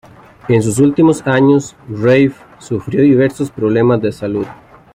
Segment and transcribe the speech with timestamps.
[0.49, 4.47] En sus últimos años, Raye sufrió diversos problemas de salud.